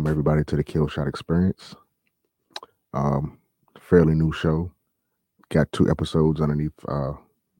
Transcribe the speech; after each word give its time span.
Welcome 0.00 0.12
everybody 0.12 0.44
to 0.44 0.56
the 0.56 0.64
Kill 0.64 0.88
Shot 0.88 1.08
Experience. 1.08 1.74
Um, 2.94 3.38
fairly 3.78 4.14
new 4.14 4.32
show. 4.32 4.72
Got 5.50 5.70
two 5.72 5.90
episodes 5.90 6.40
underneath 6.40 6.72
uh 6.88 7.12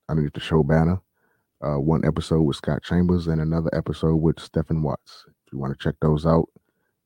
underneath 0.08 0.32
the 0.32 0.40
show 0.40 0.62
banner. 0.62 1.02
Uh, 1.62 1.78
one 1.78 2.02
episode 2.02 2.40
with 2.40 2.56
Scott 2.56 2.82
Chambers 2.82 3.26
and 3.26 3.42
another 3.42 3.68
episode 3.74 4.16
with 4.16 4.40
Stephen 4.40 4.82
Watts. 4.82 5.26
If 5.28 5.52
you 5.52 5.58
want 5.58 5.78
to 5.78 5.84
check 5.84 5.96
those 6.00 6.24
out, 6.24 6.48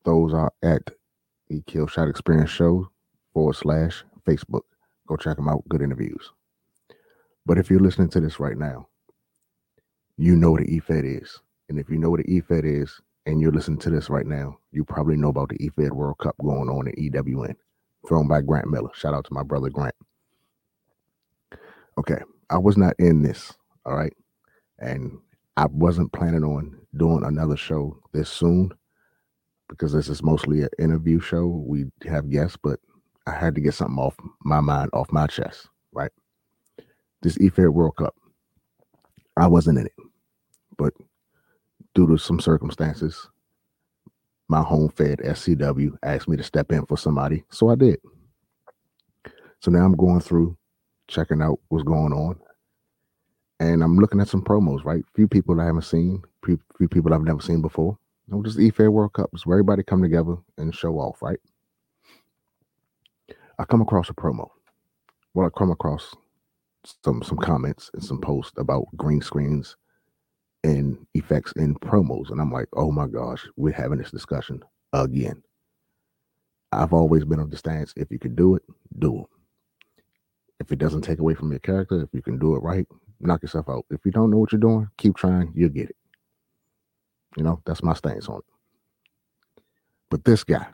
those 0.05 0.33
are 0.33 0.52
at 0.62 0.83
the 1.48 1.62
Kill 1.66 1.89
Shot 1.89 2.09
Experience 2.09 2.51
Show 2.51 2.89
forward 3.33 3.56
slash 3.56 4.05
Facebook. 4.25 4.62
Go 5.09 5.16
check 5.16 5.34
them 5.34 5.48
out. 5.48 5.69
Good 5.69 5.83
interviews. 5.83 6.30
But 7.45 7.59
if 7.59 7.70
you're 7.70 7.80
listening 7.80 8.11
to 8.11 8.20
this 8.20 8.39
right 8.39 8.56
now, 8.56 8.87
you 10.16 10.37
know 10.37 10.53
what 10.53 10.61
the 10.61 10.80
EFED 10.80 11.23
is. 11.25 11.41
And 11.69 11.80
if 11.80 11.91
you 11.91 11.98
know 11.98 12.11
what 12.11 12.25
the 12.25 12.41
EFED 12.41 12.83
is 12.83 13.01
and 13.27 13.41
you're 13.41 13.51
listening 13.51 13.80
to 13.80 13.91
this 13.91 14.09
right 14.09 14.27
now, 14.27 14.59
you 14.74 14.84
probably 14.84 15.16
know 15.16 15.28
about 15.28 15.48
the 15.48 15.59
EFED 15.59 15.92
World 15.92 16.19
Cup 16.19 16.37
going 16.42 16.69
on 16.69 16.88
at 16.88 16.96
EWN, 16.96 17.55
thrown 18.06 18.28
by 18.28 18.41
Grant 18.41 18.69
Miller. 18.69 18.91
Shout 18.95 19.14
out 19.14 19.24
to 19.27 19.33
my 19.34 19.42
brother 19.42 19.70
Grant. 19.70 19.95
Okay, 21.97 22.19
I 22.50 22.59
was 22.59 22.77
not 22.77 22.95
in 22.98 23.23
this, 23.23 23.52
all 23.87 23.97
right? 23.97 24.12
And 24.78 25.19
I 25.56 25.66
wasn't 25.66 26.12
planning 26.12 26.42
on 26.42 26.77
doing 26.97 27.24
another 27.24 27.56
show 27.56 27.97
this 28.12 28.28
soon 28.28 28.73
because 29.69 29.92
this 29.92 30.09
is 30.09 30.23
mostly 30.23 30.62
an 30.62 30.69
interview 30.78 31.20
show. 31.20 31.47
We 31.47 31.86
have 32.06 32.31
guests, 32.31 32.59
but 32.61 32.81
I 33.27 33.33
had 33.33 33.55
to 33.55 33.61
get 33.61 33.75
something 33.75 33.98
off 33.98 34.16
my 34.42 34.61
mind, 34.61 34.91
off 34.92 35.12
my 35.12 35.27
chest, 35.27 35.69
right? 35.92 36.11
This 37.22 37.38
EFED 37.38 37.72
World 37.72 37.97
Cup, 37.97 38.14
I 39.36 39.47
wasn't 39.47 39.78
in 39.78 39.86
it, 39.86 39.92
but 40.77 40.92
due 41.94 42.06
to 42.09 42.19
some 42.19 42.41
circumstances, 42.41 43.28
my 44.48 44.62
home 44.62 44.91
fed 44.91 45.19
SCW 45.20 45.97
asked 46.03 46.28
me 46.28 46.37
to 46.37 46.42
step 46.42 46.73
in 46.73 46.87
for 46.87 46.97
somebody, 46.98 47.45
so 47.50 47.70
I 47.70 47.77
did. 47.77 47.98
So 49.61 49.70
now 49.70 49.84
I'm 49.84 49.97
going 49.97 50.20
through, 50.20 50.56
checking 51.09 51.42
out 51.42 51.59
what's 51.69 51.84
going 51.84 52.12
on, 52.12 52.39
and 53.61 53.83
I'm 53.83 53.97
looking 53.97 54.20
at 54.20 54.28
some 54.28 54.42
promos. 54.42 54.84
Right, 54.84 55.05
few 55.15 55.27
people 55.28 55.61
I 55.61 55.67
haven't 55.67 55.83
seen, 55.83 56.22
few, 56.45 56.59
people 56.89 57.15
I've 57.15 57.22
never 57.22 57.41
seen 57.41 57.62
before. 57.62 57.98
Know, 58.28 58.42
just 58.42 58.59
EFED 58.59 58.91
World 58.91 59.12
Cup 59.12 59.31
is 59.34 59.47
where 59.47 59.56
everybody 59.56 59.83
come 59.83 60.03
together 60.03 60.37
and 60.56 60.75
show 60.75 60.95
off. 60.98 61.22
Right. 61.22 61.39
I 63.59 63.65
come 63.65 63.83
across 63.83 64.11
a 64.11 64.15
promo. 64.15 64.48
Well, 65.34 65.47
I 65.47 65.59
come 65.59 65.70
across 65.70 66.15
some 67.05 67.22
some 67.22 67.39
comments 67.39 67.91
and 67.95 68.05
some 68.05 68.20
posts 68.20 68.53
about 68.59 68.84
green 68.97 69.22
screens 69.22 69.77
and 70.65 70.98
effects 71.15 71.53
in 71.57 71.77
promos. 71.77 72.31
And 72.31 72.41
I'm 72.41 72.53
like, 72.53 72.69
oh 72.75 72.91
my 72.91 73.07
gosh, 73.07 73.47
we're 73.57 73.75
having 73.75 73.98
this 73.98 74.11
discussion 74.11 74.65
again. 74.93 75.43
I've 76.73 76.93
always 76.93 77.25
been 77.25 77.39
of 77.41 77.51
the 77.51 77.56
stance 77.56 77.95
if 77.97 78.11
you 78.11 78.19
can 78.19 78.34
do 78.34 78.56
it, 78.56 78.62
do 78.98 79.21
it. 79.21 79.27
If 80.61 80.73
it 80.73 80.79
doesn't 80.79 81.03
take 81.03 81.21
away 81.21 81.34
from 81.34 81.51
your 81.53 81.61
character, 81.61 82.03
if 82.03 82.09
you 82.12 82.23
can 82.23 82.39
do 82.39 82.56
it 82.56 82.61
right, 82.61 82.87
knock 83.21 83.43
yourself 83.43 83.69
out. 83.69 83.84
If 83.91 84.01
you 84.05 84.11
don't 84.11 84.31
know 84.31 84.39
what 84.39 84.53
you're 84.53 84.61
doing, 84.61 84.89
keep 84.98 85.17
trying, 85.17 85.53
you'll 85.55 85.69
get 85.69 85.91
it. 85.91 85.97
You 87.37 87.45
know, 87.45 87.61
that's 87.67 87.83
my 87.83 87.95
stance 87.95 88.28
on 88.28 88.39
it. 88.39 88.45
But 90.11 90.25
this 90.25 90.45
guy, 90.45 90.67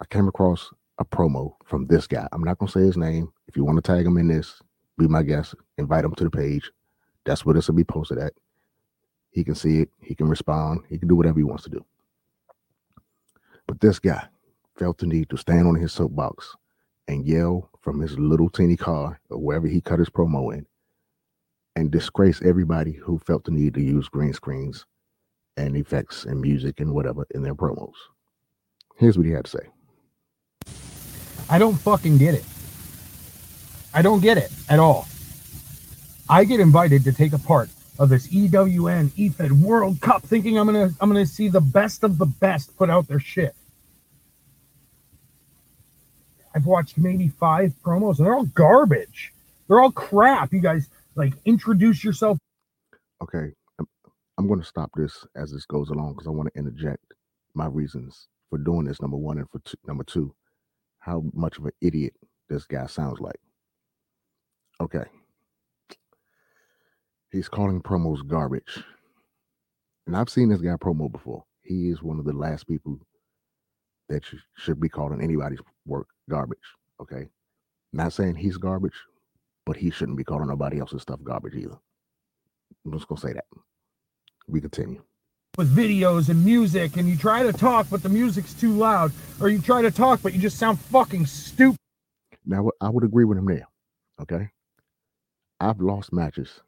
I 0.00 0.04
came 0.10 0.28
across 0.28 0.70
a 0.98 1.04
promo 1.04 1.54
from 1.64 1.86
this 1.86 2.06
guy. 2.06 2.28
I'm 2.32 2.44
not 2.44 2.58
gonna 2.58 2.70
say 2.70 2.80
his 2.80 2.96
name. 2.96 3.32
If 3.48 3.56
you 3.56 3.64
want 3.64 3.82
to 3.82 3.92
tag 3.92 4.06
him 4.06 4.18
in 4.18 4.28
this, 4.28 4.60
be 4.98 5.08
my 5.08 5.22
guest, 5.22 5.54
invite 5.78 6.04
him 6.04 6.14
to 6.14 6.24
the 6.24 6.30
page. 6.30 6.70
That's 7.24 7.44
where 7.44 7.54
this 7.54 7.68
will 7.68 7.74
be 7.74 7.84
posted 7.84 8.18
at. 8.18 8.34
He 9.34 9.42
can 9.42 9.56
see 9.56 9.80
it, 9.80 9.90
he 10.00 10.14
can 10.14 10.28
respond, 10.28 10.82
he 10.88 10.96
can 10.96 11.08
do 11.08 11.16
whatever 11.16 11.40
he 11.40 11.44
wants 11.44 11.64
to 11.64 11.70
do. 11.70 11.84
But 13.66 13.80
this 13.80 13.98
guy 13.98 14.28
felt 14.78 14.98
the 14.98 15.06
need 15.06 15.28
to 15.30 15.36
stand 15.36 15.66
on 15.66 15.74
his 15.74 15.92
soapbox 15.92 16.54
and 17.08 17.26
yell 17.26 17.68
from 17.80 18.00
his 18.00 18.16
little 18.16 18.48
teeny 18.48 18.76
car 18.76 19.20
or 19.30 19.38
wherever 19.38 19.66
he 19.66 19.80
cut 19.80 19.98
his 19.98 20.08
promo 20.08 20.54
in 20.54 20.66
and 21.74 21.90
disgrace 21.90 22.40
everybody 22.42 22.92
who 22.92 23.18
felt 23.18 23.44
the 23.44 23.50
need 23.50 23.74
to 23.74 23.82
use 23.82 24.08
green 24.08 24.32
screens 24.32 24.86
and 25.56 25.76
effects 25.76 26.24
and 26.24 26.40
music 26.40 26.78
and 26.78 26.94
whatever 26.94 27.26
in 27.34 27.42
their 27.42 27.56
promos. 27.56 27.94
Here's 28.96 29.18
what 29.18 29.26
he 29.26 29.32
had 29.32 29.46
to 29.46 29.50
say. 29.50 30.74
I 31.50 31.58
don't 31.58 31.74
fucking 31.74 32.18
get 32.18 32.34
it. 32.34 32.44
I 33.92 34.00
don't 34.00 34.20
get 34.20 34.38
it 34.38 34.52
at 34.68 34.78
all. 34.78 35.08
I 36.28 36.44
get 36.44 36.60
invited 36.60 37.02
to 37.04 37.12
take 37.12 37.32
a 37.32 37.38
part 37.38 37.68
of 37.98 38.08
this 38.08 38.28
EWN 38.28 39.10
EFED 39.10 39.52
World 39.52 40.00
Cup, 40.00 40.22
thinking 40.22 40.58
I'm 40.58 40.66
gonna 40.66 40.90
I'm 41.00 41.08
gonna 41.08 41.26
see 41.26 41.48
the 41.48 41.60
best 41.60 42.04
of 42.04 42.18
the 42.18 42.26
best 42.26 42.76
put 42.76 42.90
out 42.90 43.08
their 43.08 43.20
shit. 43.20 43.54
I've 46.54 46.66
watched 46.66 46.98
maybe 46.98 47.28
five 47.28 47.74
promos 47.84 48.18
and 48.18 48.26
they're 48.26 48.34
all 48.34 48.46
garbage. 48.46 49.32
They're 49.66 49.80
all 49.80 49.90
crap. 49.92 50.52
You 50.52 50.60
guys 50.60 50.88
like 51.16 51.32
introduce 51.44 52.04
yourself. 52.04 52.38
Okay, 53.22 53.52
I'm, 53.78 53.86
I'm 54.38 54.46
going 54.46 54.60
to 54.60 54.66
stop 54.66 54.90
this 54.94 55.26
as 55.36 55.52
this 55.52 55.66
goes 55.66 55.90
along 55.90 56.12
because 56.12 56.26
I 56.26 56.30
want 56.30 56.52
to 56.52 56.58
interject 56.58 57.04
my 57.54 57.66
reasons 57.66 58.28
for 58.50 58.58
doing 58.58 58.84
this. 58.84 59.00
Number 59.00 59.16
one, 59.16 59.38
and 59.38 59.50
for 59.50 59.60
two, 59.60 59.76
number 59.86 60.04
two, 60.04 60.34
how 61.00 61.24
much 61.32 61.58
of 61.58 61.64
an 61.64 61.72
idiot 61.80 62.14
this 62.48 62.66
guy 62.66 62.86
sounds 62.86 63.20
like. 63.20 63.40
Okay, 64.80 65.04
he's 67.34 67.48
calling 67.48 67.82
promos 67.82 68.26
garbage. 68.26 68.82
And 70.06 70.16
I've 70.16 70.30
seen 70.30 70.48
this 70.48 70.60
guy 70.60 70.76
promo 70.76 71.10
before. 71.10 71.44
He 71.62 71.88
is 71.88 72.02
one 72.02 72.18
of 72.18 72.24
the 72.24 72.32
last 72.32 72.68
people 72.68 72.98
that 74.08 74.24
sh- 74.24 74.34
should 74.56 74.80
be 74.80 74.88
calling 74.88 75.20
anybody's 75.20 75.60
work 75.86 76.06
garbage. 76.30 76.58
Okay. 77.00 77.26
Not 77.92 78.12
saying 78.12 78.36
he's 78.36 78.56
garbage, 78.56 78.94
but 79.66 79.76
he 79.76 79.90
shouldn't 79.90 80.16
be 80.16 80.24
calling 80.24 80.48
nobody 80.48 80.78
else's 80.78 81.02
stuff 81.02 81.20
garbage 81.24 81.54
either. 81.54 81.76
I'm 82.84 82.92
just 82.92 83.08
gonna 83.08 83.20
say 83.20 83.32
that. 83.32 83.46
We 84.46 84.60
continue. 84.60 85.02
With 85.56 85.74
videos 85.74 86.28
and 86.28 86.44
music, 86.44 86.96
and 86.96 87.08
you 87.08 87.16
try 87.16 87.44
to 87.44 87.52
talk, 87.52 87.86
but 87.90 88.02
the 88.02 88.08
music's 88.08 88.52
too 88.52 88.72
loud, 88.72 89.12
or 89.40 89.48
you 89.48 89.60
try 89.60 89.82
to 89.82 89.90
talk, 89.90 90.20
but 90.22 90.34
you 90.34 90.40
just 90.40 90.58
sound 90.58 90.80
fucking 90.80 91.26
stupid. 91.26 91.78
Now 92.44 92.70
I 92.80 92.90
would 92.90 93.04
agree 93.04 93.24
with 93.24 93.38
him 93.38 93.46
there. 93.46 93.66
Okay. 94.20 94.50
I've 95.60 95.80
lost 95.80 96.12
matches 96.12 96.60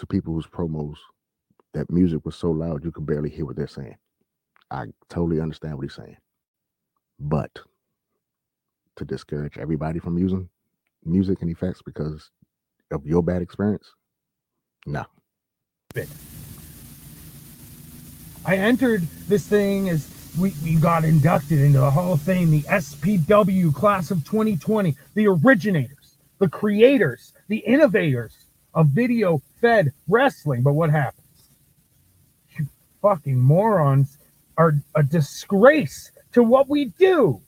to 0.00 0.06
people 0.06 0.34
whose 0.34 0.46
promos 0.46 0.96
that 1.74 1.90
music 1.90 2.24
was 2.24 2.34
so 2.34 2.50
loud 2.50 2.82
you 2.84 2.90
could 2.90 3.06
barely 3.06 3.28
hear 3.28 3.44
what 3.44 3.54
they're 3.54 3.68
saying. 3.68 3.96
I 4.70 4.86
totally 5.08 5.40
understand 5.40 5.76
what 5.76 5.82
he's 5.82 5.94
saying. 5.94 6.16
But 7.18 7.50
to 8.96 9.04
discourage 9.04 9.58
everybody 9.58 9.98
from 9.98 10.18
using 10.18 10.48
music 11.04 11.42
and 11.42 11.50
effects 11.50 11.82
because 11.82 12.30
of 12.90 13.06
your 13.06 13.22
bad 13.22 13.42
experience, 13.42 13.92
no. 14.86 15.04
I 18.46 18.56
entered 18.56 19.02
this 19.28 19.46
thing 19.46 19.90
as 19.90 20.08
we, 20.38 20.54
we 20.64 20.76
got 20.76 21.04
inducted 21.04 21.58
into 21.58 21.80
the 21.80 21.90
Hall 21.90 22.14
of 22.14 22.22
Fame, 22.22 22.50
the 22.50 22.62
SPW 22.62 23.74
class 23.74 24.10
of 24.10 24.24
2020, 24.24 24.96
the 25.14 25.26
originators, 25.26 26.16
the 26.38 26.48
creators, 26.48 27.34
the 27.48 27.58
innovators 27.58 28.32
of 28.72 28.86
video 28.86 29.42
fed 29.60 29.92
wrestling. 30.08 30.62
But 30.62 30.74
what 30.74 30.90
happens? 30.90 31.50
You 32.56 32.66
fucking 33.02 33.38
morons 33.38 34.18
are 34.56 34.74
a 34.94 35.02
disgrace 35.02 36.12
to 36.32 36.42
what 36.42 36.68
we 36.68 36.86
do. 36.86 37.40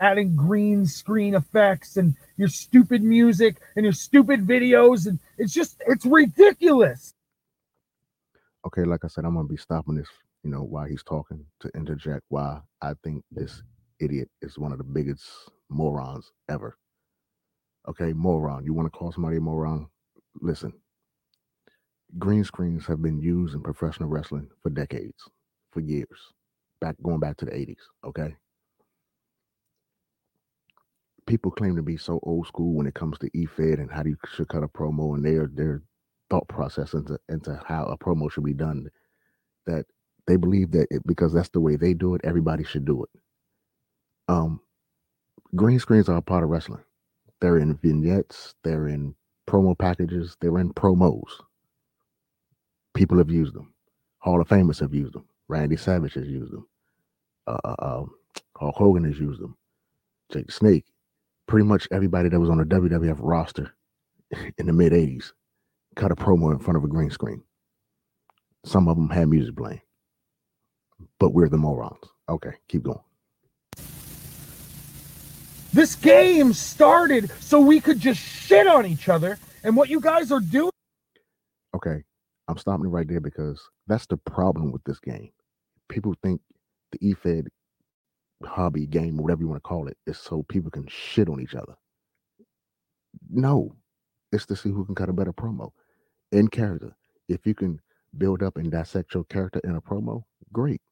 Adding 0.00 0.34
green 0.36 0.86
screen 0.86 1.34
effects 1.34 1.96
and 1.96 2.14
your 2.36 2.48
stupid 2.48 3.02
music 3.02 3.60
and 3.76 3.84
your 3.84 3.92
stupid 3.92 4.46
videos. 4.46 5.06
And 5.06 5.18
it's 5.38 5.52
just, 5.52 5.80
it's 5.86 6.04
ridiculous. 6.04 7.14
Okay, 8.66 8.84
like 8.84 9.04
I 9.04 9.08
said, 9.08 9.24
I'm 9.24 9.34
going 9.34 9.46
to 9.46 9.52
be 9.52 9.58
stopping 9.58 9.94
this, 9.94 10.08
you 10.42 10.50
know, 10.50 10.62
while 10.62 10.86
he's 10.86 11.02
talking 11.02 11.44
to 11.60 11.70
interject 11.74 12.22
why 12.28 12.60
I 12.82 12.94
think 13.04 13.22
this 13.30 13.62
idiot 14.00 14.28
is 14.42 14.58
one 14.58 14.72
of 14.72 14.78
the 14.78 14.84
biggest 14.84 15.22
morons 15.68 16.32
ever. 16.48 16.76
Okay, 17.88 18.12
moron. 18.12 18.64
You 18.64 18.72
want 18.72 18.90
to 18.90 18.98
call 18.98 19.12
somebody 19.12 19.36
a 19.36 19.40
moron? 19.40 19.88
Listen, 20.40 20.72
green 22.18 22.44
screens 22.44 22.86
have 22.86 23.02
been 23.02 23.20
used 23.20 23.54
in 23.54 23.62
professional 23.62 24.08
wrestling 24.08 24.48
for 24.62 24.70
decades, 24.70 25.28
for 25.72 25.80
years, 25.80 26.32
back 26.80 26.96
going 27.02 27.20
back 27.20 27.36
to 27.38 27.44
the 27.44 27.50
80s. 27.50 27.76
Okay. 28.06 28.34
People 31.26 31.50
claim 31.50 31.74
to 31.76 31.82
be 31.82 31.96
so 31.96 32.20
old 32.22 32.46
school 32.46 32.74
when 32.74 32.86
it 32.86 32.94
comes 32.94 33.18
to 33.18 33.30
EFED 33.30 33.80
and 33.80 33.90
how 33.90 34.04
you 34.04 34.16
should 34.34 34.48
cut 34.48 34.62
a 34.62 34.68
promo 34.68 35.14
and 35.14 35.24
their 35.24 35.48
their 35.52 35.82
thought 36.30 36.46
process 36.48 36.92
into, 36.94 37.18
into 37.28 37.60
how 37.66 37.84
a 37.84 37.98
promo 37.98 38.30
should 38.30 38.44
be 38.44 38.54
done 38.54 38.88
that 39.66 39.86
they 40.26 40.36
believe 40.36 40.70
that 40.72 40.86
it, 40.90 41.06
because 41.06 41.32
that's 41.32 41.48
the 41.50 41.60
way 41.60 41.76
they 41.76 41.94
do 41.94 42.14
it, 42.14 42.20
everybody 42.24 42.64
should 42.64 42.84
do 42.84 43.04
it. 43.04 43.20
Um, 44.28 44.60
green 45.54 45.78
screens 45.78 46.08
are 46.08 46.16
a 46.16 46.22
part 46.22 46.44
of 46.44 46.50
wrestling. 46.50 46.82
They're 47.40 47.58
in 47.58 47.76
vignettes, 47.76 48.54
they're 48.62 48.88
in 48.88 49.14
promo 49.46 49.78
packages, 49.78 50.36
they're 50.40 50.58
in 50.58 50.72
promos. 50.72 51.28
People 52.94 53.18
have 53.18 53.30
used 53.30 53.54
them. 53.54 53.72
Hall 54.18 54.40
of 54.40 54.48
Famers 54.48 54.80
have 54.80 54.94
used 54.94 55.14
them. 55.14 55.26
Randy 55.48 55.76
Savage 55.76 56.14
has 56.14 56.26
used 56.28 56.52
them. 56.52 56.66
uh, 57.46 57.58
uh, 57.64 57.76
um, 57.80 58.10
Hulk 58.56 58.76
Hogan 58.76 59.04
has 59.04 59.18
used 59.18 59.40
them. 59.40 59.56
Jake 60.32 60.50
Snake, 60.50 60.86
pretty 61.46 61.66
much 61.66 61.88
everybody 61.92 62.28
that 62.28 62.40
was 62.40 62.50
on 62.50 62.58
the 62.58 62.64
WWF 62.64 63.18
roster 63.20 63.74
in 64.58 64.66
the 64.66 64.72
mid 64.72 64.92
'80s 64.92 65.32
cut 65.96 66.12
a 66.12 66.16
promo 66.16 66.52
in 66.52 66.58
front 66.58 66.76
of 66.76 66.84
a 66.84 66.88
green 66.88 67.10
screen. 67.10 67.42
Some 68.64 68.88
of 68.88 68.96
them 68.96 69.10
had 69.10 69.28
music 69.28 69.56
playing, 69.56 69.82
but 71.18 71.30
we're 71.34 71.48
the 71.48 71.58
morons. 71.58 71.98
Okay, 72.28 72.52
keep 72.68 72.84
going. 72.84 73.00
This 75.72 75.96
game 75.96 76.52
started 76.52 77.30
so 77.40 77.60
we 77.60 77.80
could 77.80 78.00
just 78.00 78.20
shit 78.20 78.66
on 78.66 78.86
each 78.86 79.08
other, 79.08 79.38
and 79.64 79.76
what 79.76 79.90
you 79.90 80.00
guys 80.00 80.32
are 80.32 80.40
doing. 80.40 80.70
Okay, 81.74 82.04
I'm 82.48 82.58
stopping 82.58 82.90
right 82.90 83.08
there 83.08 83.20
because 83.20 83.62
that's 83.86 84.06
the 84.06 84.16
problem 84.16 84.72
with 84.72 84.84
this 84.84 85.00
game. 85.00 85.30
People 85.88 86.14
think 86.22 86.40
the 86.92 86.98
EFED 86.98 87.46
hobby 88.44 88.86
game, 88.86 89.16
whatever 89.16 89.40
you 89.42 89.48
want 89.48 89.62
to 89.62 89.68
call 89.68 89.88
it, 89.88 89.96
is 90.06 90.18
so 90.18 90.44
people 90.48 90.70
can 90.70 90.86
shit 90.88 91.28
on 91.28 91.40
each 91.40 91.54
other. 91.54 91.74
No, 93.30 93.74
it's 94.32 94.46
to 94.46 94.56
see 94.56 94.70
who 94.70 94.84
can 94.84 94.94
cut 94.94 95.08
a 95.08 95.12
better 95.12 95.32
promo 95.32 95.70
in 96.32 96.48
character. 96.48 96.94
If 97.28 97.46
you 97.46 97.54
can 97.54 97.80
build 98.18 98.42
up 98.42 98.56
and 98.56 98.70
dissect 98.70 99.14
your 99.14 99.24
character 99.24 99.60
in 99.64 99.76
a 99.76 99.80
promo, 99.80 100.24
great. 100.52 100.82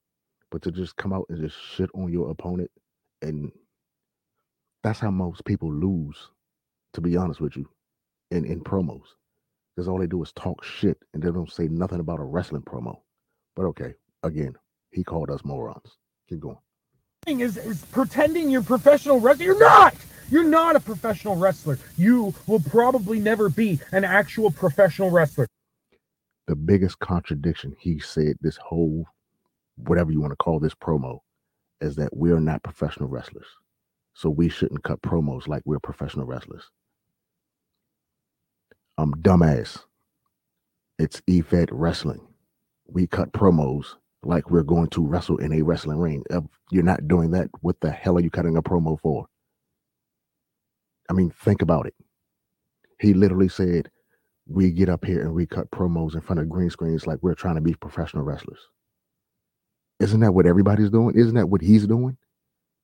But 0.50 0.62
to 0.62 0.70
just 0.72 0.96
come 0.96 1.12
out 1.12 1.26
and 1.28 1.40
just 1.40 1.56
shit 1.60 1.90
on 1.94 2.12
your 2.12 2.30
opponent 2.30 2.70
and 3.22 3.52
that's 4.82 4.98
how 5.00 5.10
most 5.10 5.44
people 5.44 5.72
lose, 5.72 6.16
to 6.94 7.00
be 7.00 7.16
honest 7.16 7.40
with 7.40 7.56
you, 7.56 7.68
in, 8.30 8.44
in 8.44 8.62
promos. 8.62 9.04
Because 9.74 9.88
all 9.88 9.98
they 9.98 10.06
do 10.06 10.22
is 10.22 10.32
talk 10.32 10.62
shit 10.62 10.98
and 11.14 11.22
they 11.22 11.30
don't 11.30 11.50
say 11.50 11.68
nothing 11.68 12.00
about 12.00 12.20
a 12.20 12.24
wrestling 12.24 12.62
promo. 12.62 13.00
But 13.56 13.64
okay, 13.66 13.94
again, 14.22 14.54
he 14.90 15.02
called 15.02 15.30
us 15.30 15.44
morons. 15.44 15.98
Keep 16.28 16.40
going. 16.40 16.58
Is, 17.26 17.56
is 17.56 17.84
pretending 17.86 18.50
you're 18.50 18.62
professional 18.62 19.20
wrestler. 19.20 19.46
You're 19.46 19.58
not! 19.58 19.94
You're 20.30 20.44
not 20.44 20.76
a 20.76 20.80
professional 20.80 21.36
wrestler. 21.36 21.78
You 21.98 22.34
will 22.46 22.60
probably 22.60 23.20
never 23.20 23.48
be 23.50 23.80
an 23.92 24.02
actual 24.02 24.50
professional 24.50 25.10
wrestler. 25.10 25.46
The 26.46 26.56
biggest 26.56 26.98
contradiction 26.98 27.76
he 27.78 27.98
said 27.98 28.36
this 28.40 28.56
whole, 28.56 29.06
whatever 29.76 30.10
you 30.10 30.20
want 30.20 30.32
to 30.32 30.36
call 30.36 30.58
this 30.58 30.74
promo, 30.74 31.18
is 31.80 31.96
that 31.96 32.16
we're 32.16 32.40
not 32.40 32.62
professional 32.62 33.08
wrestlers. 33.08 33.46
So 34.14 34.30
we 34.30 34.48
shouldn't 34.48 34.84
cut 34.84 35.02
promos 35.02 35.48
like 35.48 35.62
we're 35.64 35.80
professional 35.80 36.26
wrestlers. 36.26 36.64
I'm 38.98 39.12
dumbass. 39.14 39.80
It's 40.98 41.20
EFED 41.22 41.68
wrestling. 41.72 42.20
We 42.86 43.06
cut 43.06 43.32
promos 43.32 43.94
like 44.22 44.50
we're 44.50 44.62
going 44.62 44.88
to 44.88 45.06
wrestle 45.06 45.38
in 45.38 45.52
a 45.52 45.62
wrestling 45.62 45.98
ring. 45.98 46.22
If 46.30 46.44
you're 46.70 46.84
not 46.84 47.08
doing 47.08 47.30
that, 47.32 47.48
what 47.60 47.80
the 47.80 47.90
hell 47.90 48.16
are 48.18 48.20
you 48.20 48.30
cutting 48.30 48.56
a 48.56 48.62
promo 48.62 49.00
for? 49.00 49.26
I 51.10 51.14
mean, 51.14 51.30
think 51.30 51.62
about 51.62 51.86
it. 51.86 51.94
He 53.00 53.14
literally 53.14 53.48
said, 53.48 53.90
We 54.46 54.70
get 54.70 54.88
up 54.88 55.04
here 55.04 55.22
and 55.22 55.34
we 55.34 55.46
cut 55.46 55.70
promos 55.70 56.14
in 56.14 56.20
front 56.20 56.40
of 56.40 56.48
green 56.48 56.70
screens 56.70 57.06
like 57.06 57.18
we're 57.22 57.34
trying 57.34 57.56
to 57.56 57.60
be 57.60 57.74
professional 57.74 58.24
wrestlers. 58.24 58.60
Isn't 60.00 60.20
that 60.20 60.32
what 60.34 60.46
everybody's 60.46 60.90
doing? 60.90 61.16
Isn't 61.16 61.34
that 61.34 61.48
what 61.48 61.62
he's 61.62 61.86
doing? 61.86 62.16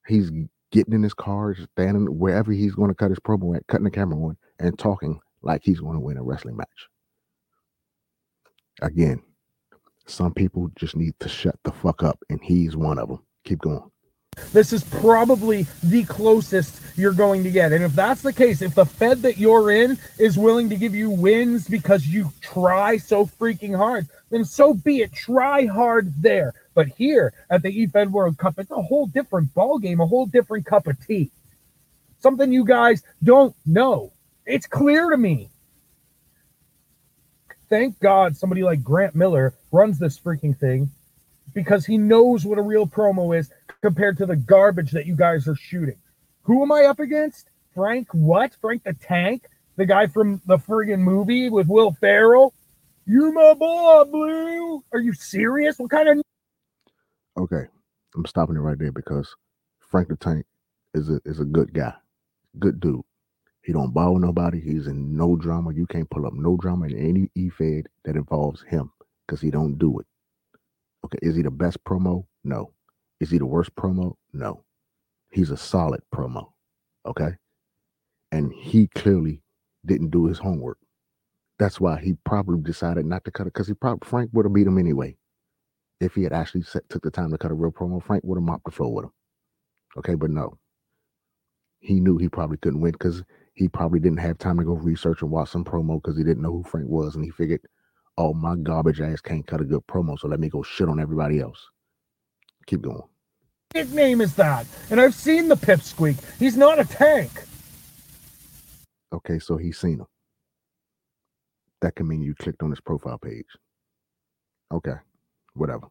He's 0.07 0.31
getting 0.71 0.93
in 0.93 1.03
his 1.03 1.13
car, 1.13 1.55
standing 1.73 2.05
wherever 2.19 2.51
he's 2.51 2.75
going 2.75 2.89
to 2.89 2.95
cut 2.95 3.11
his 3.11 3.19
promo 3.19 3.55
at, 3.55 3.67
cutting 3.67 3.85
the 3.85 3.91
camera 3.91 4.17
on, 4.17 4.37
and 4.59 4.77
talking 4.77 5.19
like 5.41 5.61
he's 5.63 5.79
going 5.79 5.95
to 5.95 5.99
win 5.99 6.17
a 6.17 6.23
wrestling 6.23 6.57
match. 6.57 6.87
Again, 8.81 9.21
some 10.05 10.33
people 10.33 10.71
just 10.75 10.95
need 10.95 11.13
to 11.19 11.29
shut 11.29 11.55
the 11.63 11.71
fuck 11.71 12.03
up, 12.03 12.19
and 12.29 12.39
he's 12.41 12.75
one 12.75 12.97
of 12.97 13.09
them. 13.09 13.19
Keep 13.43 13.59
going. 13.59 13.89
This 14.53 14.73
is 14.73 14.83
probably 14.83 15.67
the 15.83 16.03
closest 16.05 16.81
you're 16.95 17.13
going 17.13 17.43
to 17.43 17.51
get. 17.51 17.71
And 17.71 17.83
if 17.83 17.93
that's 17.93 18.21
the 18.21 18.33
case, 18.33 18.61
if 18.61 18.73
the 18.73 18.85
Fed 18.85 19.21
that 19.21 19.37
you're 19.37 19.71
in 19.71 19.97
is 20.17 20.37
willing 20.37 20.69
to 20.69 20.75
give 20.75 20.95
you 20.95 21.09
wins 21.09 21.67
because 21.67 22.07
you 22.07 22.31
try 22.41 22.97
so 22.97 23.25
freaking 23.25 23.75
hard, 23.75 24.07
then 24.29 24.45
so 24.45 24.73
be 24.73 25.01
it. 25.01 25.13
Try 25.13 25.65
hard 25.65 26.13
there. 26.21 26.53
But 26.73 26.87
here 26.87 27.33
at 27.49 27.61
the 27.61 27.87
eFed 27.87 28.11
World 28.11 28.37
Cup, 28.37 28.57
it's 28.57 28.71
a 28.71 28.81
whole 28.81 29.07
different 29.07 29.53
ball 29.53 29.77
game, 29.77 29.99
a 29.99 30.07
whole 30.07 30.25
different 30.25 30.65
cup 30.65 30.87
of 30.87 31.05
tea. 31.05 31.31
Something 32.19 32.51
you 32.51 32.65
guys 32.65 33.03
don't 33.23 33.55
know. 33.65 34.11
It's 34.49 34.65
clear 34.65 35.11
to 35.11 35.17
me. 35.17 35.51
Thank 37.69 37.99
God 37.99 38.35
somebody 38.35 38.63
like 38.63 38.83
Grant 38.83 39.13
Miller 39.13 39.53
runs 39.71 39.99
this 39.99 40.19
freaking 40.19 40.57
thing 40.57 40.89
because 41.53 41.85
he 41.85 41.99
knows 41.99 42.45
what 42.45 42.57
a 42.57 42.63
real 42.63 42.87
promo 42.87 43.37
is 43.37 43.51
compared 43.83 44.17
to 44.17 44.25
the 44.25 44.35
garbage 44.35 44.89
that 44.89 45.05
you 45.05 45.15
guys 45.15 45.47
are 45.47 45.55
shooting. 45.55 45.97
Who 46.43 46.63
am 46.63 46.71
I 46.71 46.85
up 46.85 46.99
against? 46.99 47.51
Frank 47.75 48.07
what? 48.11 48.55
Frank 48.59 48.83
the 48.83 48.93
Tank? 48.93 49.45
The 49.75 49.85
guy 49.85 50.07
from 50.07 50.41
the 50.47 50.57
friggin' 50.57 50.99
movie 50.99 51.51
with 51.51 51.67
Will 51.67 51.91
Ferrell? 51.91 52.55
You're 53.05 53.31
my 53.31 53.53
boy, 53.53 54.03
Blue. 54.05 54.83
Are 54.91 54.99
you 54.99 55.13
serious? 55.13 55.77
What 55.77 55.91
kind 55.91 56.09
of 56.09 56.21
Okay, 57.37 57.65
I'm 58.15 58.25
stopping 58.25 58.55
it 58.55 58.59
right 58.61 58.79
there 58.79 58.91
because 58.91 59.31
Frank 59.79 60.07
the 60.07 60.17
Tank 60.17 60.43
is 60.95 61.07
a 61.07 61.21
is 61.23 61.39
a 61.39 61.45
good 61.45 61.71
guy, 61.71 61.93
good 62.57 62.79
dude. 62.79 63.03
He 63.69 63.73
don't 63.73 63.93
bother 63.93 64.17
nobody. 64.17 64.59
He's 64.59 64.87
in 64.87 65.15
no 65.15 65.35
drama. 65.35 65.71
You 65.75 65.85
can't 65.85 66.09
pull 66.09 66.25
up 66.25 66.33
no 66.33 66.57
drama 66.57 66.87
in 66.87 66.97
any 66.97 67.29
e-fed 67.35 67.85
that 68.03 68.15
involves 68.15 68.63
him 68.63 68.91
because 69.27 69.41
he 69.41 69.51
don't 69.51 69.77
do 69.77 69.99
it. 69.99 70.07
Okay, 71.05 71.19
is 71.21 71.35
he 71.35 71.43
the 71.43 71.51
best 71.51 71.83
promo? 71.83 72.25
No. 72.43 72.73
Is 73.19 73.29
he 73.29 73.37
the 73.37 73.45
worst 73.45 73.75
promo? 73.75 74.15
No. 74.33 74.63
He's 75.29 75.51
a 75.51 75.55
solid 75.55 76.01
promo. 76.11 76.47
Okay. 77.05 77.33
And 78.31 78.51
he 78.51 78.87
clearly 78.87 79.43
didn't 79.85 80.09
do 80.09 80.25
his 80.25 80.39
homework. 80.39 80.79
That's 81.59 81.79
why 81.79 81.99
he 81.99 82.17
probably 82.25 82.59
decided 82.61 83.05
not 83.05 83.23
to 83.25 83.31
cut 83.31 83.45
it 83.45 83.53
because 83.53 83.67
he 83.67 83.75
probably 83.75 84.09
Frank 84.09 84.31
would 84.33 84.47
have 84.47 84.53
beat 84.53 84.65
him 84.65 84.79
anyway. 84.79 85.15
If 85.99 86.15
he 86.15 86.23
had 86.23 86.33
actually 86.33 86.63
set, 86.63 86.89
took 86.89 87.03
the 87.03 87.11
time 87.11 87.29
to 87.29 87.37
cut 87.37 87.51
a 87.51 87.53
real 87.53 87.71
promo, 87.71 88.01
Frank 88.03 88.23
would 88.23 88.39
have 88.39 88.43
mopped 88.43 88.65
the 88.65 88.71
floor 88.71 88.95
with 88.95 89.05
him. 89.05 89.11
Okay, 89.95 90.15
but 90.15 90.31
no. 90.31 90.57
He 91.81 91.99
knew 91.99 92.17
he 92.17 92.29
probably 92.29 92.57
couldn't 92.57 92.81
win 92.81 92.93
because 92.93 93.23
he 93.53 93.67
probably 93.67 93.99
didn't 93.99 94.19
have 94.19 94.37
time 94.37 94.57
to 94.57 94.63
go 94.63 94.73
research 94.73 95.21
and 95.21 95.31
watch 95.31 95.49
some 95.49 95.65
promo 95.65 96.01
because 96.01 96.17
he 96.17 96.23
didn't 96.23 96.43
know 96.43 96.51
who 96.51 96.63
Frank 96.63 96.87
was. 96.87 97.15
And 97.15 97.23
he 97.23 97.31
figured, 97.31 97.61
oh, 98.17 98.33
my 98.33 98.55
garbage 98.55 99.01
ass 99.01 99.21
can't 99.21 99.45
cut 99.45 99.61
a 99.61 99.65
good 99.65 99.85
promo, 99.87 100.17
so 100.17 100.27
let 100.27 100.39
me 100.39 100.49
go 100.49 100.63
shit 100.63 100.89
on 100.89 100.99
everybody 100.99 101.39
else. 101.39 101.69
Keep 102.65 102.81
going. 102.81 103.03
Nickname 103.73 104.21
is 104.21 104.35
that? 104.35 104.65
And 104.89 104.99
I've 104.99 105.13
seen 105.13 105.47
the 105.47 105.55
pipsqueak. 105.55 106.17
He's 106.39 106.57
not 106.57 106.79
a 106.79 106.85
tank. 106.85 107.31
Okay, 109.13 109.39
so 109.39 109.57
he's 109.57 109.77
seen 109.77 109.99
him. 109.99 110.07
That 111.81 111.95
can 111.95 112.07
mean 112.07 112.21
you 112.21 112.35
clicked 112.35 112.61
on 112.61 112.69
his 112.69 112.81
profile 112.81 113.17
page. 113.17 113.45
Okay, 114.71 114.95
whatever. 115.53 115.87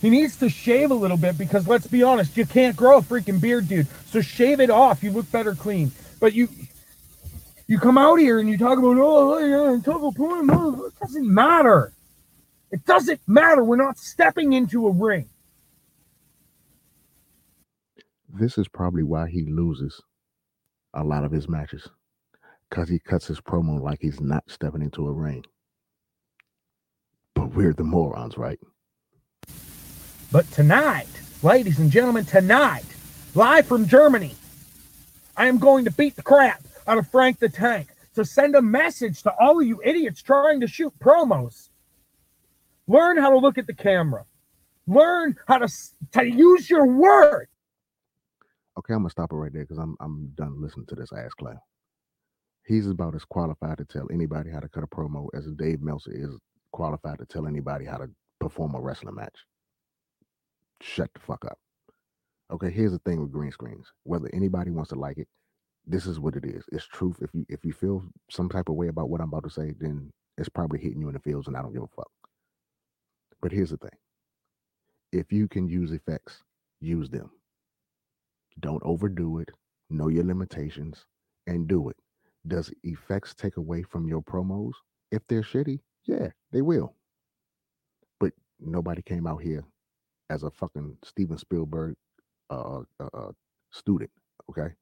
He 0.00 0.10
needs 0.10 0.36
to 0.36 0.48
shave 0.48 0.90
a 0.90 0.94
little 0.94 1.16
bit 1.16 1.36
because 1.36 1.66
let's 1.66 1.86
be 1.86 2.02
honest, 2.02 2.36
you 2.36 2.46
can't 2.46 2.76
grow 2.76 2.98
a 2.98 3.02
freaking 3.02 3.40
beard, 3.40 3.68
dude. 3.68 3.88
So 4.06 4.20
shave 4.20 4.60
it 4.60 4.70
off. 4.70 5.02
You 5.02 5.10
look 5.10 5.30
better 5.32 5.54
clean. 5.54 5.90
But 6.20 6.34
you 6.34 6.48
you 7.68 7.78
come 7.78 7.98
out 7.98 8.16
here 8.16 8.38
and 8.38 8.48
you 8.48 8.56
talk 8.56 8.78
about 8.78 8.96
oh, 8.96 9.34
oh 9.34 9.38
yeah, 9.38 9.80
talk 9.82 10.00
about 10.00 10.16
oh, 10.18 10.86
it 10.86 10.98
doesn't 10.98 11.32
matter. 11.32 11.92
It 12.70 12.84
doesn't 12.86 13.20
matter. 13.26 13.62
We're 13.62 13.76
not 13.76 13.98
stepping 13.98 14.54
into 14.54 14.86
a 14.86 14.90
ring. 14.90 15.28
This 18.32 18.58
is 18.58 18.68
probably 18.68 19.02
why 19.02 19.28
he 19.28 19.44
loses 19.44 20.00
a 20.94 21.04
lot 21.04 21.24
of 21.24 21.30
his 21.30 21.48
matches. 21.48 21.88
Because 22.68 22.88
he 22.88 22.98
cuts 22.98 23.26
his 23.26 23.40
promo 23.40 23.80
like 23.80 23.98
he's 24.00 24.20
not 24.20 24.44
stepping 24.48 24.82
into 24.82 25.06
a 25.06 25.12
ring. 25.12 25.44
But 27.34 27.54
we're 27.54 27.72
the 27.72 27.84
morons, 27.84 28.36
right? 28.36 28.58
But 30.30 30.50
tonight, 30.52 31.08
ladies 31.42 31.78
and 31.78 31.90
gentlemen, 31.90 32.26
tonight, 32.26 32.84
live 33.34 33.66
from 33.66 33.88
Germany, 33.88 34.34
I 35.36 35.46
am 35.46 35.58
going 35.58 35.86
to 35.86 35.90
beat 35.90 36.16
the 36.16 36.22
crap 36.22 36.62
out 36.88 36.98
of 36.98 37.08
Frank 37.08 37.38
the 37.38 37.48
Tank 37.48 37.88
to 38.14 38.24
send 38.24 38.56
a 38.56 38.62
message 38.62 39.22
to 39.22 39.32
all 39.38 39.60
of 39.60 39.66
you 39.66 39.80
idiots 39.84 40.22
trying 40.22 40.60
to 40.60 40.66
shoot 40.66 40.92
promos. 40.98 41.68
Learn 42.88 43.18
how 43.18 43.30
to 43.30 43.38
look 43.38 43.58
at 43.58 43.66
the 43.66 43.74
camera. 43.74 44.24
Learn 44.86 45.36
how 45.46 45.58
to, 45.58 45.68
to 46.12 46.26
use 46.26 46.70
your 46.70 46.86
words. 46.86 47.50
Okay, 48.78 48.94
I'm 48.94 49.00
gonna 49.00 49.10
stop 49.10 49.32
it 49.32 49.36
right 49.36 49.52
there 49.52 49.64
because 49.64 49.78
I'm 49.78 49.96
I'm 50.00 50.32
done 50.36 50.62
listening 50.62 50.86
to 50.86 50.94
this 50.94 51.12
ass 51.12 51.32
clown. 51.34 51.58
He's 52.66 52.88
about 52.88 53.14
as 53.14 53.24
qualified 53.24 53.78
to 53.78 53.84
tell 53.84 54.06
anybody 54.12 54.50
how 54.50 54.60
to 54.60 54.68
cut 54.68 54.84
a 54.84 54.86
promo 54.86 55.28
as 55.34 55.46
Dave 55.56 55.82
Meltzer 55.82 56.12
is 56.14 56.36
qualified 56.72 57.18
to 57.18 57.26
tell 57.26 57.46
anybody 57.46 57.84
how 57.84 57.98
to 57.98 58.08
perform 58.40 58.74
a 58.74 58.80
wrestling 58.80 59.16
match. 59.16 59.36
Shut 60.80 61.10
the 61.14 61.20
fuck 61.20 61.44
up. 61.44 61.58
Okay, 62.52 62.70
here's 62.70 62.92
the 62.92 63.00
thing 63.00 63.20
with 63.20 63.32
green 63.32 63.52
screens. 63.52 63.86
Whether 64.04 64.30
anybody 64.32 64.70
wants 64.70 64.90
to 64.90 64.98
like 64.98 65.18
it, 65.18 65.28
this 65.88 66.06
is 66.06 66.20
what 66.20 66.36
it 66.36 66.46
is. 66.46 66.64
It's 66.72 66.86
truth. 66.88 67.18
If 67.22 67.30
you 67.34 67.46
if 67.50 67.64
you 67.64 67.72
feel 67.74 68.04
some 68.30 68.50
type 68.50 68.70
of 68.70 68.76
way 68.76 68.88
about 68.88 69.10
what 69.10 69.22
I'm 69.22 69.28
about 69.28 69.44
to 69.44 69.50
say, 69.50 69.74
then 69.80 70.10
it's 70.38 70.50
probably 70.50 70.80
hitting 70.80 71.00
you 71.00 71.08
in 71.08 71.14
the 71.14 71.20
feels, 71.20 71.48
and 71.48 71.56
I 71.56 71.62
don't 71.62 71.74
give 71.74 71.84
a 71.84 71.88
fuck. 71.88 72.10
But 73.42 73.52
here's 73.52 73.70
the 73.70 73.78
thing: 73.78 73.98
if 75.12 75.32
you 75.32 75.48
can 75.48 75.68
use 75.68 75.92
effects 75.92 76.42
use 76.80 77.10
them. 77.10 77.30
Don't 78.60 78.82
overdo 78.84 79.38
it. 79.38 79.50
Know 79.90 80.08
your 80.08 80.24
limitations 80.24 81.06
and 81.46 81.68
do 81.68 81.88
it. 81.88 81.96
Does 82.46 82.72
effects 82.84 83.34
take 83.34 83.56
away 83.56 83.82
from 83.82 84.08
your 84.08 84.22
promos? 84.22 84.72
If 85.10 85.22
they're 85.28 85.42
shitty, 85.42 85.80
yeah, 86.04 86.28
they 86.52 86.62
will. 86.62 86.94
But 88.20 88.32
nobody 88.60 89.02
came 89.02 89.26
out 89.26 89.42
here 89.42 89.64
as 90.30 90.42
a 90.42 90.50
fucking 90.50 90.98
Steven 91.04 91.38
Spielberg 91.38 91.94
uh, 92.50 92.80
uh, 93.00 93.08
uh, 93.14 93.32
student. 93.70 94.10
Okay, 94.50 94.74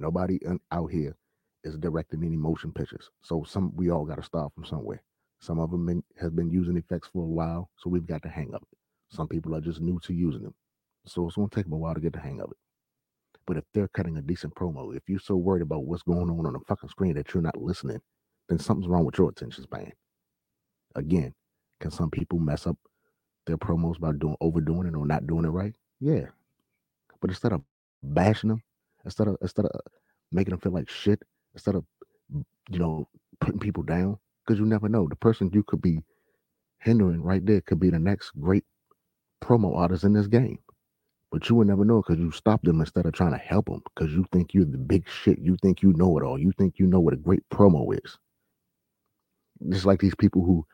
nobody 0.00 0.38
out 0.72 0.90
here 0.90 1.16
is 1.64 1.76
directing 1.76 2.24
any 2.24 2.36
motion 2.36 2.72
pictures. 2.72 3.10
So 3.22 3.44
some 3.46 3.74
we 3.76 3.90
all 3.90 4.04
got 4.04 4.16
to 4.16 4.22
start 4.22 4.52
from 4.54 4.64
somewhere. 4.64 5.02
Some 5.40 5.58
of 5.58 5.70
them 5.70 5.86
been, 5.86 6.02
have 6.20 6.36
been 6.36 6.50
using 6.50 6.76
effects 6.76 7.08
for 7.12 7.22
a 7.22 7.26
while, 7.26 7.70
so 7.78 7.88
we've 7.90 8.06
got 8.06 8.22
to 8.22 8.28
hang 8.28 8.52
of 8.54 8.62
it. 8.62 8.78
Some 9.10 9.28
people 9.28 9.54
are 9.54 9.60
just 9.60 9.80
new 9.80 9.98
to 10.04 10.12
using 10.12 10.42
them, 10.42 10.54
so 11.06 11.26
it's 11.26 11.36
gonna 11.36 11.48
take 11.50 11.64
them 11.64 11.72
a 11.72 11.78
while 11.78 11.94
to 11.94 12.00
get 12.00 12.12
the 12.12 12.20
hang 12.20 12.40
of 12.40 12.50
it. 12.50 12.56
But 13.46 13.56
if 13.56 13.64
they're 13.74 13.88
cutting 13.88 14.16
a 14.16 14.22
decent 14.22 14.54
promo, 14.54 14.94
if 14.94 15.02
you're 15.08 15.18
so 15.18 15.36
worried 15.36 15.62
about 15.62 15.84
what's 15.84 16.02
going 16.02 16.30
on 16.30 16.46
on 16.46 16.52
the 16.52 16.60
fucking 16.68 16.90
screen 16.90 17.14
that 17.14 17.32
you're 17.32 17.42
not 17.42 17.60
listening, 17.60 18.00
then 18.48 18.58
something's 18.58 18.88
wrong 18.88 19.04
with 19.04 19.18
your 19.18 19.30
attention 19.30 19.64
span. 19.64 19.92
Again, 20.94 21.34
can 21.80 21.90
some 21.90 22.10
people 22.10 22.38
mess 22.38 22.66
up 22.66 22.76
their 23.46 23.56
promos 23.58 23.98
by 23.98 24.12
doing 24.12 24.36
overdoing 24.40 24.86
it 24.86 24.94
or 24.94 25.06
not 25.06 25.26
doing 25.26 25.44
it 25.44 25.48
right? 25.48 25.74
Yeah. 26.00 26.26
But 27.20 27.30
instead 27.30 27.52
of 27.52 27.62
bashing 28.02 28.50
them, 28.50 28.62
instead 29.04 29.28
of 29.28 29.36
instead 29.42 29.66
of 29.66 29.80
making 30.32 30.50
them 30.50 30.60
feel 30.60 30.72
like 30.72 30.88
shit, 30.88 31.22
instead 31.54 31.74
of 31.74 31.84
you 32.70 32.78
know 32.78 33.08
putting 33.40 33.60
people 33.60 33.82
down, 33.82 34.18
because 34.46 34.58
you 34.58 34.66
never 34.66 34.88
know. 34.88 35.06
The 35.08 35.16
person 35.16 35.50
you 35.52 35.62
could 35.64 35.82
be 35.82 36.00
hindering 36.78 37.22
right 37.22 37.44
there 37.44 37.60
could 37.62 37.80
be 37.80 37.90
the 37.90 37.98
next 37.98 38.32
great 38.40 38.64
promo 39.42 39.76
artist 39.76 40.04
in 40.04 40.12
this 40.12 40.26
game. 40.26 40.58
But 41.32 41.48
you 41.48 41.56
would 41.56 41.68
never 41.68 41.84
know 41.84 42.02
because 42.02 42.18
you 42.20 42.30
stopped 42.32 42.64
them 42.64 42.80
instead 42.80 43.06
of 43.06 43.12
trying 43.12 43.32
to 43.32 43.38
help 43.38 43.66
them 43.66 43.82
because 43.94 44.12
you 44.12 44.24
think 44.32 44.54
you're 44.54 44.64
the 44.64 44.78
big 44.78 45.08
shit. 45.08 45.38
You 45.40 45.56
think 45.62 45.82
you 45.82 45.92
know 45.94 46.18
it 46.18 46.24
all. 46.24 46.38
You 46.38 46.52
think 46.58 46.78
you 46.78 46.86
know 46.86 47.00
what 47.00 47.14
a 47.14 47.18
great 47.18 47.42
promo 47.52 47.94
is. 48.04 48.18
Just 49.70 49.86
like 49.86 50.00
these 50.00 50.14
people 50.16 50.44
who 50.44 50.66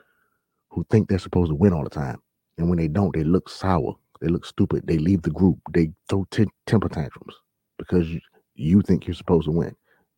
who 0.71 0.87
think 0.91 1.09
they're 1.09 1.19
supposed 1.19 1.51
to 1.51 1.55
win 1.57 1.73
all 1.73 1.85
the 1.85 1.91
time. 1.91 2.23
And 2.59 2.69
when 2.69 2.79
they 2.79 2.89
don't, 2.89 3.15
they 3.15 3.25
look 3.25 3.49
sour. 3.51 3.97
They 4.21 4.29
look 4.29 4.47
stupid. 4.47 4.87
They 4.87 4.99
leave 4.99 5.23
the 5.23 5.31
group. 5.31 5.59
They 5.73 5.93
throw 6.09 6.27
t- 6.31 6.47
temper 6.67 6.89
tantrums 6.89 7.35
because 7.79 8.09
you, 8.55 8.83
think 8.83 9.07
you're 9.07 9.15
supposed 9.15 9.47
to 9.47 9.51
win. 9.51 9.75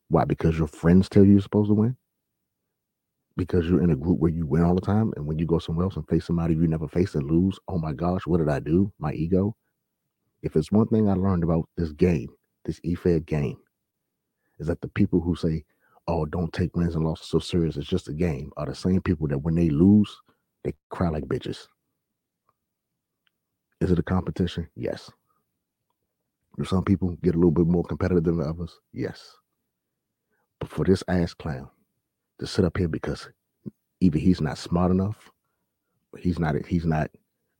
Why? 0.08 0.24
Because 0.24 0.58
your 0.58 0.68
friends 0.68 1.08
tell 1.08 1.24
you 1.24 1.32
you're 1.32 1.40
supposed 1.40 1.70
to 1.70 1.74
win? 1.74 1.96
Because 3.36 3.66
you're 3.66 3.82
in 3.82 3.90
a 3.90 3.96
group 3.96 4.18
where 4.18 4.30
you 4.30 4.46
win 4.46 4.62
all 4.62 4.74
the 4.74 4.80
time. 4.80 5.12
And 5.16 5.26
when 5.26 5.38
you 5.38 5.46
go 5.46 5.58
somewhere 5.58 5.84
else 5.84 5.96
and 5.96 6.06
face 6.08 6.26
somebody 6.26 6.54
you 6.54 6.66
never 6.66 6.88
face 6.88 7.14
and 7.14 7.30
lose, 7.30 7.58
oh 7.68 7.78
my 7.78 7.92
gosh, 7.92 8.26
what 8.26 8.38
did 8.38 8.48
I 8.48 8.60
do? 8.60 8.92
My 8.98 9.12
ego. 9.12 9.54
If 10.42 10.56
it's 10.56 10.72
one 10.72 10.86
thing 10.88 11.08
I 11.08 11.14
learned 11.14 11.44
about 11.44 11.68
this 11.76 11.92
game, 11.92 12.28
this 12.64 12.80
EFED 12.80 13.26
game, 13.26 13.58
is 14.58 14.66
that 14.66 14.80
the 14.80 14.88
people 14.88 15.20
who 15.20 15.34
say, 15.34 15.64
oh, 16.06 16.24
don't 16.24 16.52
take 16.52 16.74
wins 16.76 16.94
and 16.94 17.04
losses 17.04 17.28
so 17.28 17.38
serious, 17.38 17.76
it's 17.76 17.86
just 17.86 18.08
a 18.08 18.12
game, 18.12 18.50
are 18.56 18.66
the 18.66 18.74
same 18.74 19.02
people 19.02 19.28
that 19.28 19.38
when 19.38 19.54
they 19.54 19.68
lose, 19.68 20.16
they 20.64 20.72
cry 20.90 21.08
like 21.08 21.24
bitches. 21.24 21.66
Is 23.80 23.92
it 23.92 23.98
a 23.98 24.02
competition? 24.02 24.68
Yes. 24.74 25.10
Do 26.58 26.64
some 26.64 26.82
people 26.82 27.16
get 27.22 27.36
a 27.36 27.38
little 27.38 27.52
bit 27.52 27.68
more 27.68 27.84
competitive 27.84 28.24
than 28.24 28.40
others? 28.40 28.76
Yes. 28.92 29.36
But 30.58 30.68
for 30.68 30.84
this 30.84 31.04
ass 31.06 31.32
clown 31.32 31.70
to 32.40 32.48
sit 32.48 32.64
up 32.64 32.76
here 32.76 32.88
because 32.88 33.28
either 34.00 34.18
he's 34.18 34.40
not 34.40 34.58
smart 34.58 34.90
enough, 34.90 35.30
he's 36.18 36.40
not 36.40 36.56
he's 36.66 36.84
not 36.84 37.10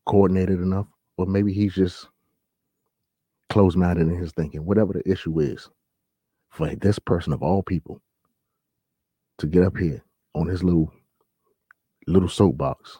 coordinated 0.05 0.61
enough, 0.61 0.89
or 1.17 1.27
maybe 1.27 1.53
he's 1.53 1.75
just 1.75 2.09
closed-minded 3.51 4.09
in 4.09 4.17
his 4.17 4.33
thinking, 4.33 4.65
whatever 4.65 4.93
the 4.93 5.11
issue 5.11 5.39
is, 5.39 5.71
for 6.51 6.75
this 6.75 6.99
person 6.99 7.33
of 7.33 7.43
all 7.43 7.63
people 7.63 8.03
to 9.39 9.47
get 9.47 9.63
up 9.63 9.77
here 9.77 10.03
on 10.35 10.49
his 10.49 10.65
little 10.65 10.93
little 12.09 12.29
soapbox 12.29 12.99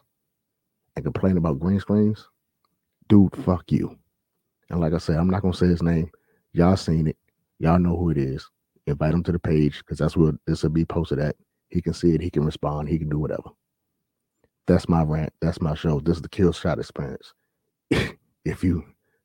and 0.95 1.05
complain 1.05 1.37
about 1.37 1.59
green 1.59 1.81
screens, 1.81 2.29
dude, 3.09 3.35
fuck 3.45 3.65
you. 3.73 3.99
And 4.71 4.81
like 4.81 4.93
I 4.93 4.99
said, 4.99 5.17
I'm 5.17 5.31
not 5.31 5.43
gonna 5.43 5.55
say 5.55 5.67
his 5.67 5.83
name. 5.83 6.11
Y'all 6.53 6.77
seen 6.77 7.07
it. 7.07 7.17
Y'all 7.59 7.79
know 7.79 7.97
who 7.97 8.11
it 8.11 8.19
is. 8.19 8.49
Invite 8.87 9.15
him 9.15 9.23
to 9.25 9.33
the 9.33 9.39
page 9.39 9.79
because 9.79 9.99
that's 9.99 10.17
where 10.17 10.33
this 10.47 10.63
will 10.63 10.71
be 10.71 10.85
posted 10.85 11.19
at. 11.19 11.37
He 11.69 11.83
can 11.83 11.93
see 11.93 12.15
it. 12.15 12.21
He 12.21 12.31
can 12.31 12.45
respond. 12.45 12.89
He 12.89 12.99
can 12.99 13.09
do 13.09 13.19
whatever. 13.19 13.51
That's 14.67 14.89
my 14.89 15.03
rant. 15.03 15.33
That's 15.41 15.61
my 15.61 15.75
show. 15.75 16.01
This 16.01 16.17
is 16.17 16.23
the 16.23 16.29
kill 16.29 16.53
shot 16.53 16.79
experience. 16.79 17.33
if 17.91 18.63
you 18.63 18.85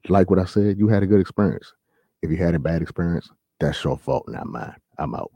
like 0.09 0.29
what 0.29 0.39
I 0.39 0.45
said, 0.45 0.77
you 0.77 0.87
had 0.87 1.03
a 1.03 1.07
good 1.07 1.21
experience. 1.21 1.73
If 2.21 2.31
you 2.31 2.37
had 2.37 2.55
a 2.55 2.59
bad 2.59 2.81
experience, 2.81 3.29
that's 3.59 3.83
your 3.83 3.97
fault, 3.97 4.25
not 4.27 4.47
mine. 4.47 4.75
I'm 4.97 5.15
out. 5.15 5.31